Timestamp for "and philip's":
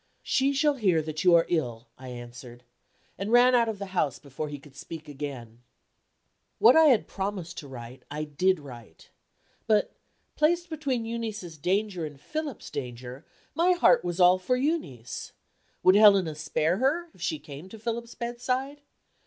12.03-12.71